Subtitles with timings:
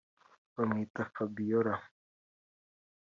[0.55, 1.73] Bamwita Fabiola